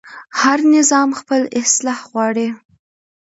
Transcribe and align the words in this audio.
هر 0.41 0.59
نظام 0.75 1.09
خپل 1.19 1.41
اصلاح 1.61 1.99
غواړي 2.11 2.47